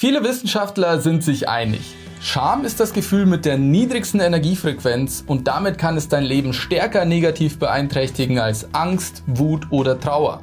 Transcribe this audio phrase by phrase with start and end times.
[0.00, 1.94] Viele Wissenschaftler sind sich einig.
[2.22, 7.04] Scham ist das Gefühl mit der niedrigsten Energiefrequenz und damit kann es dein Leben stärker
[7.04, 10.40] negativ beeinträchtigen als Angst, Wut oder Trauer.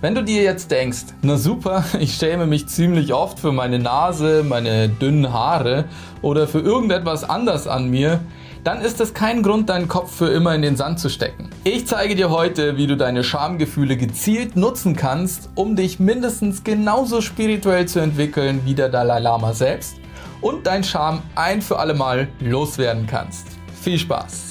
[0.00, 4.42] Wenn du dir jetzt denkst, na super, ich schäme mich ziemlich oft für meine Nase,
[4.42, 5.84] meine dünnen Haare
[6.22, 8.20] oder für irgendetwas anders an mir,
[8.64, 11.50] dann ist das kein Grund, deinen Kopf für immer in den Sand zu stecken.
[11.64, 17.20] Ich zeige dir heute, wie du deine Schamgefühle gezielt nutzen kannst, um dich mindestens genauso
[17.20, 19.96] spirituell zu entwickeln wie der Dalai Lama selbst
[20.40, 23.46] und dein Charme ein für alle Mal loswerden kannst.
[23.82, 24.47] Viel Spaß!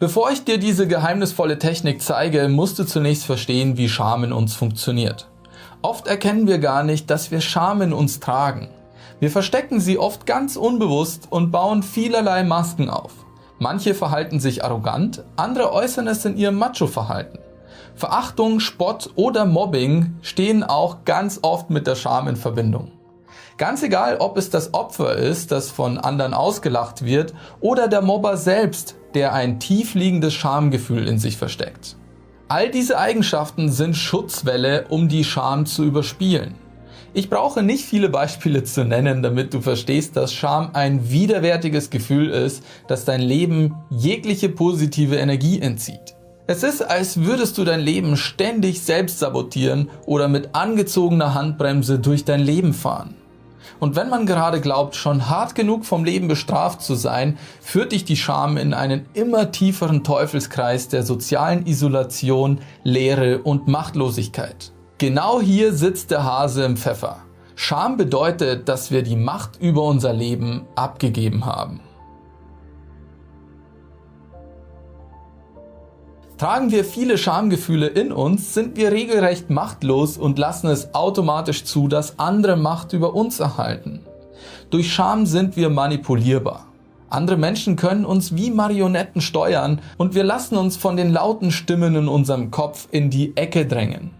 [0.00, 4.54] Bevor ich dir diese geheimnisvolle Technik zeige, musst du zunächst verstehen, wie Scham in uns
[4.54, 5.28] funktioniert.
[5.82, 8.68] Oft erkennen wir gar nicht, dass wir Scham in uns tragen.
[9.18, 13.10] Wir verstecken sie oft ganz unbewusst und bauen vielerlei Masken auf.
[13.58, 17.40] Manche verhalten sich arrogant, andere äußern es in ihrem Macho-Verhalten.
[17.96, 22.92] Verachtung, Spott oder Mobbing stehen auch ganz oft mit der Scham in Verbindung.
[23.56, 28.36] Ganz egal, ob es das Opfer ist, das von anderen ausgelacht wird, oder der Mobber
[28.36, 31.96] selbst, der ein tiefliegendes Schamgefühl in sich versteckt.
[32.46, 36.54] All diese Eigenschaften sind Schutzwelle, um die Scham zu überspielen.
[37.14, 42.30] Ich brauche nicht viele Beispiele zu nennen, damit du verstehst, dass Scham ein widerwärtiges Gefühl
[42.30, 46.14] ist, das dein Leben jegliche positive Energie entzieht.
[46.46, 52.24] Es ist, als würdest du dein Leben ständig selbst sabotieren oder mit angezogener Handbremse durch
[52.24, 53.16] dein Leben fahren.
[53.80, 58.04] Und wenn man gerade glaubt, schon hart genug vom Leben bestraft zu sein, führt dich
[58.04, 64.72] die Scham in einen immer tieferen Teufelskreis der sozialen Isolation, Leere und Machtlosigkeit.
[64.98, 67.18] Genau hier sitzt der Hase im Pfeffer.
[67.54, 71.80] Scham bedeutet, dass wir die Macht über unser Leben abgegeben haben.
[76.38, 81.88] Tragen wir viele Schamgefühle in uns, sind wir regelrecht machtlos und lassen es automatisch zu,
[81.88, 84.02] dass andere Macht über uns erhalten.
[84.70, 86.66] Durch Scham sind wir manipulierbar.
[87.10, 91.96] Andere Menschen können uns wie Marionetten steuern und wir lassen uns von den lauten Stimmen
[91.96, 94.12] in unserem Kopf in die Ecke drängen.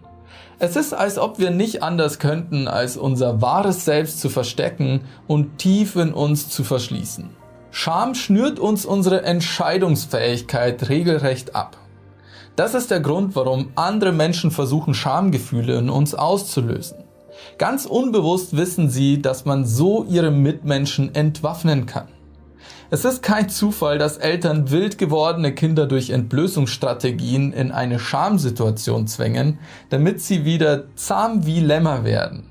[0.59, 5.59] Es ist, als ob wir nicht anders könnten, als unser wahres Selbst zu verstecken und
[5.59, 7.31] tief in uns zu verschließen.
[7.71, 11.77] Scham schnürt uns unsere Entscheidungsfähigkeit regelrecht ab.
[12.59, 17.05] Das ist der Grund, warum andere Menschen versuchen, Schamgefühle in uns auszulösen.
[17.57, 22.09] Ganz unbewusst wissen sie, dass man so ihre Mitmenschen entwaffnen kann.
[22.91, 29.61] Es ist kein Zufall, dass Eltern wild gewordene Kinder durch Entblößungsstrategien in eine Schamsituation zwängen,
[29.91, 32.48] damit sie wieder zahm wie Lämmer werden.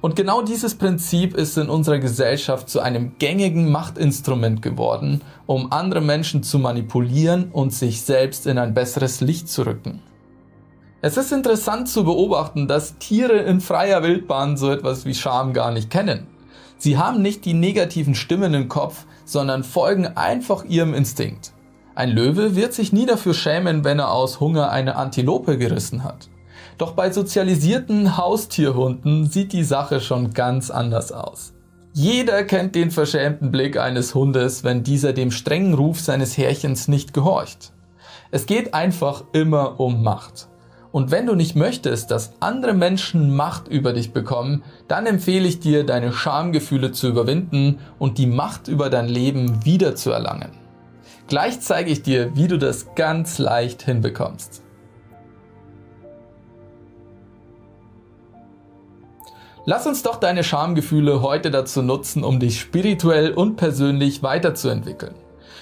[0.00, 6.00] Und genau dieses Prinzip ist in unserer Gesellschaft zu einem gängigen Machtinstrument geworden, um andere
[6.00, 10.00] Menschen zu manipulieren und sich selbst in ein besseres Licht zu rücken.
[11.00, 15.72] Es ist interessant zu beobachten, dass Tiere in freier Wildbahn so etwas wie Scham gar
[15.72, 16.26] nicht kennen.
[16.76, 21.52] Sie haben nicht die negativen Stimmen im Kopf, sondern folgen einfach ihrem Instinkt.
[21.94, 26.28] Ein Löwe wird sich nie dafür schämen, wenn er aus Hunger eine Antilope gerissen hat.
[26.78, 31.52] Doch bei sozialisierten Haustierhunden sieht die Sache schon ganz anders aus.
[31.92, 37.12] Jeder kennt den verschämten Blick eines Hundes, wenn dieser dem strengen Ruf seines Herrchens nicht
[37.12, 37.72] gehorcht.
[38.30, 40.48] Es geht einfach immer um Macht.
[40.92, 45.58] Und wenn du nicht möchtest, dass andere Menschen Macht über dich bekommen, dann empfehle ich
[45.58, 50.52] dir, deine Schamgefühle zu überwinden und die Macht über dein Leben wiederzuerlangen.
[51.26, 54.62] Gleich zeige ich dir, wie du das ganz leicht hinbekommst.
[59.70, 65.14] Lass uns doch deine Schamgefühle heute dazu nutzen, um dich spirituell und persönlich weiterzuentwickeln.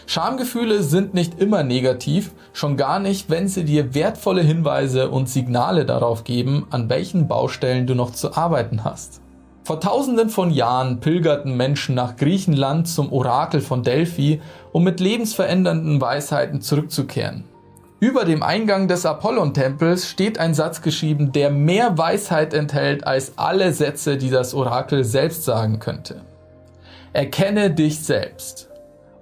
[0.06, 5.84] Schamgefühle sind nicht immer negativ, schon gar nicht, wenn sie dir wertvolle Hinweise und Signale
[5.84, 9.22] darauf geben, an welchen Baustellen du noch zu arbeiten hast.
[9.64, 14.40] Vor tausenden von Jahren pilgerten Menschen nach Griechenland zum Orakel von Delphi,
[14.70, 17.42] um mit lebensverändernden Weisheiten zurückzukehren.
[17.98, 23.72] Über dem Eingang des Apollon-Tempels steht ein Satz geschrieben, der mehr Weisheit enthält als alle
[23.72, 26.20] Sätze, die das Orakel selbst sagen könnte.
[27.14, 28.68] Erkenne dich selbst.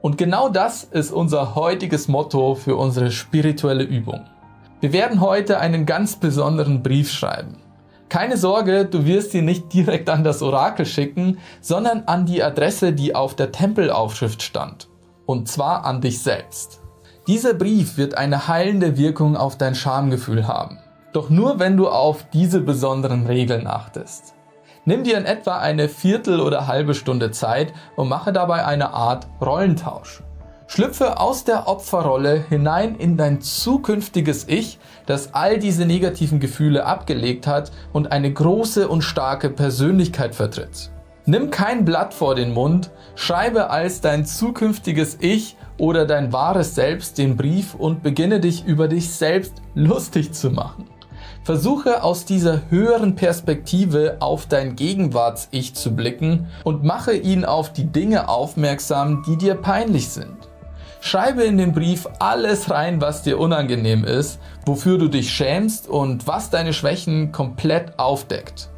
[0.02, 4.24] Und genau das ist unser heutiges Motto für unsere spirituelle Übung.
[4.80, 7.58] Wir werden heute einen ganz besonderen Brief schreiben.
[8.08, 12.92] Keine Sorge, du wirst ihn nicht direkt an das Orakel schicken, sondern an die Adresse,
[12.92, 14.88] die auf der Tempelaufschrift stand.
[15.26, 16.83] Und zwar an dich selbst.
[17.26, 20.78] Dieser Brief wird eine heilende Wirkung auf dein Schamgefühl haben.
[21.14, 24.34] Doch nur wenn du auf diese besonderen Regeln achtest.
[24.84, 29.26] Nimm dir in etwa eine Viertel oder halbe Stunde Zeit und mache dabei eine Art
[29.40, 30.22] Rollentausch.
[30.66, 37.46] Schlüpfe aus der Opferrolle hinein in dein zukünftiges Ich, das all diese negativen Gefühle abgelegt
[37.46, 40.90] hat und eine große und starke Persönlichkeit vertritt.
[41.26, 47.16] Nimm kein Blatt vor den Mund, schreibe als dein zukünftiges Ich oder dein wahres Selbst
[47.16, 50.84] den Brief und beginne dich über dich selbst lustig zu machen.
[51.42, 57.86] Versuche aus dieser höheren Perspektive auf dein Gegenwarts-Ich zu blicken und mache ihn auf die
[57.86, 60.36] Dinge aufmerksam, die dir peinlich sind.
[61.00, 66.26] Schreibe in den Brief alles rein, was dir unangenehm ist, wofür du dich schämst und
[66.26, 68.70] was deine Schwächen komplett aufdeckt.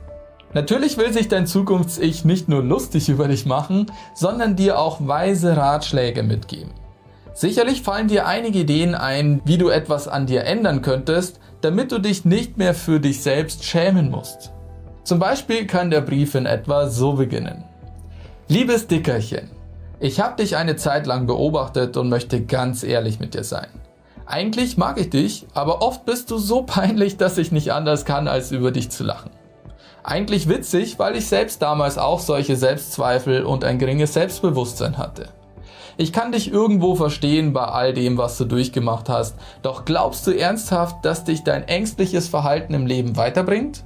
[0.56, 5.54] Natürlich will sich dein Zukunfts-Ich nicht nur lustig über dich machen, sondern dir auch weise
[5.54, 6.70] Ratschläge mitgeben.
[7.34, 11.98] Sicherlich fallen dir einige Ideen ein, wie du etwas an dir ändern könntest, damit du
[11.98, 14.50] dich nicht mehr für dich selbst schämen musst.
[15.04, 17.64] Zum Beispiel kann der Brief in etwa so beginnen.
[18.48, 19.50] Liebes Dickerchen,
[20.00, 23.68] ich habe dich eine Zeit lang beobachtet und möchte ganz ehrlich mit dir sein.
[24.24, 28.26] Eigentlich mag ich dich, aber oft bist du so peinlich, dass ich nicht anders kann,
[28.26, 29.35] als über dich zu lachen.
[30.08, 35.30] Eigentlich witzig, weil ich selbst damals auch solche Selbstzweifel und ein geringes Selbstbewusstsein hatte.
[35.96, 40.30] Ich kann dich irgendwo verstehen bei all dem, was du durchgemacht hast, doch glaubst du
[40.30, 43.82] ernsthaft, dass dich dein ängstliches Verhalten im Leben weiterbringt?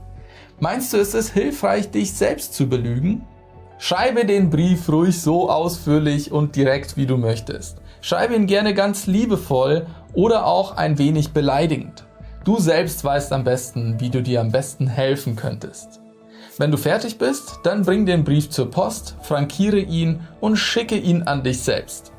[0.59, 3.25] Meinst du, es ist hilfreich, dich selbst zu belügen?
[3.79, 7.79] Schreibe den Brief ruhig so ausführlich und direkt, wie du möchtest.
[8.03, 12.05] Schreibe ihn gerne ganz liebevoll oder auch ein wenig beleidigend.
[12.45, 16.00] Du selbst weißt am besten, wie du dir am besten helfen könntest.
[16.61, 21.23] Wenn du fertig bist, dann bring den Brief zur Post, frankiere ihn und schicke ihn
[21.23, 22.13] an dich selbst.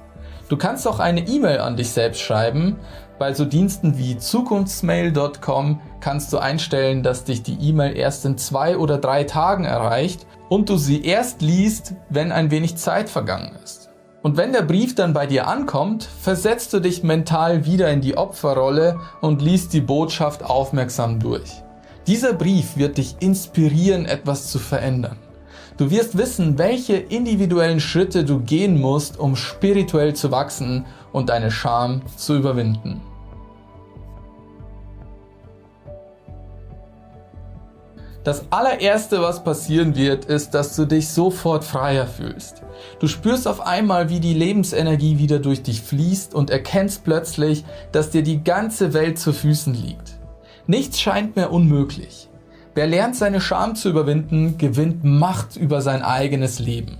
[0.50, 2.78] Du kannst auch eine E-Mail an dich selbst schreiben.
[3.20, 8.78] Bei so Diensten wie zukunftsmail.com kannst du einstellen, dass dich die E-Mail erst in zwei
[8.78, 13.92] oder drei Tagen erreicht und du sie erst liest, wenn ein wenig Zeit vergangen ist.
[14.24, 18.18] Und wenn der Brief dann bei dir ankommt, versetzt du dich mental wieder in die
[18.18, 21.62] Opferrolle und liest die Botschaft aufmerksam durch.
[22.08, 25.18] Dieser Brief wird dich inspirieren, etwas zu verändern.
[25.78, 31.52] Du wirst wissen, welche individuellen Schritte du gehen musst, um spirituell zu wachsen und deine
[31.52, 33.02] Scham zu überwinden.
[38.24, 42.62] Das allererste, was passieren wird, ist, dass du dich sofort freier fühlst.
[43.00, 48.12] Du spürst auf einmal, wie die Lebensenergie wieder durch dich fließt und erkennst plötzlich, dass
[48.12, 50.21] dir die ganze Welt zu Füßen liegt.
[50.68, 52.30] Nichts scheint mehr unmöglich.
[52.74, 57.00] Wer lernt, seine Scham zu überwinden, gewinnt Macht über sein eigenes Leben.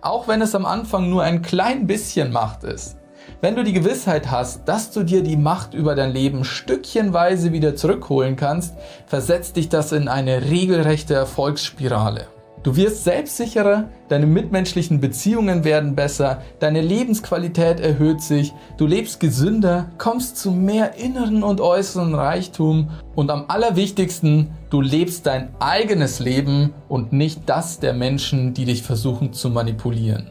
[0.00, 2.96] Auch wenn es am Anfang nur ein klein bisschen Macht ist.
[3.42, 7.76] Wenn du die Gewissheit hast, dass du dir die Macht über dein Leben stückchenweise wieder
[7.76, 8.74] zurückholen kannst,
[9.06, 12.28] versetzt dich das in eine regelrechte Erfolgsspirale.
[12.62, 19.88] Du wirst selbstsicherer, deine mitmenschlichen Beziehungen werden besser, deine Lebensqualität erhöht sich, du lebst gesünder,
[19.96, 26.74] kommst zu mehr inneren und äußeren Reichtum und am allerwichtigsten, du lebst dein eigenes Leben
[26.86, 30.26] und nicht das der Menschen, die dich versuchen zu manipulieren.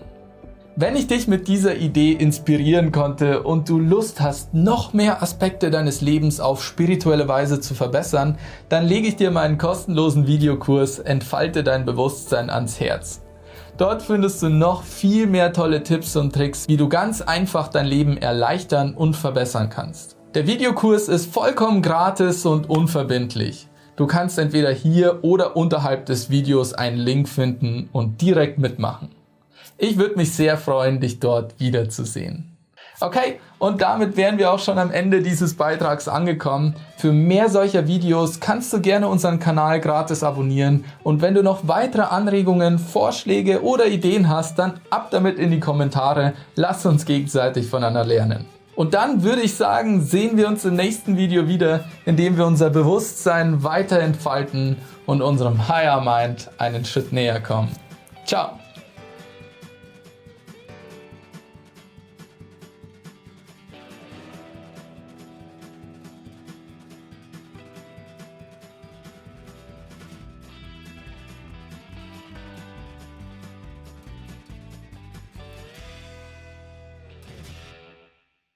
[0.82, 5.72] Wenn ich dich mit dieser Idee inspirieren konnte und du Lust hast, noch mehr Aspekte
[5.72, 8.38] deines Lebens auf spirituelle Weise zu verbessern,
[8.70, 13.20] dann lege ich dir meinen kostenlosen Videokurs Entfalte dein Bewusstsein ans Herz.
[13.76, 17.86] Dort findest du noch viel mehr tolle Tipps und Tricks, wie du ganz einfach dein
[17.86, 20.16] Leben erleichtern und verbessern kannst.
[20.34, 23.68] Der Videokurs ist vollkommen gratis und unverbindlich.
[23.98, 29.19] Du kannst entweder hier oder unterhalb des Videos einen Link finden und direkt mitmachen.
[29.82, 32.58] Ich würde mich sehr freuen, dich dort wiederzusehen.
[33.00, 36.76] Okay, und damit wären wir auch schon am Ende dieses Beitrags angekommen.
[36.98, 41.66] Für mehr solcher Videos kannst du gerne unseren Kanal gratis abonnieren und wenn du noch
[41.70, 46.34] weitere Anregungen, Vorschläge oder Ideen hast, dann ab damit in die Kommentare.
[46.56, 48.46] Lass uns gegenseitig voneinander lernen.
[48.76, 52.46] Und dann würde ich sagen, sehen wir uns im nächsten Video wieder, in dem wir
[52.46, 57.70] unser Bewusstsein weiter entfalten und unserem Higher Mind einen Schritt näher kommen.
[58.26, 58.59] Ciao!